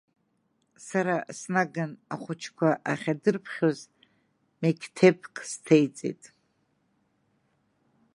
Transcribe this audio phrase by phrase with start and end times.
[0.87, 3.79] Сара снаган ахуҷқуа ахьадырԥхьоз
[4.61, 6.23] мектебк сҭеиҵеит.